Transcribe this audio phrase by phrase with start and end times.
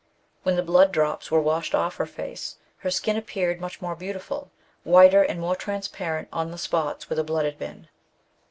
[0.41, 4.49] When the blood drops were washed off her face, her skin appeared much more beautiful—
[4.83, 7.87] whiter and more transparent on the spots where the blood had been.